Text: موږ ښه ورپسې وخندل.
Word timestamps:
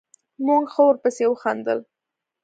موږ 0.45 0.63
ښه 0.73 0.81
ورپسې 0.87 1.23
وخندل. 1.29 1.79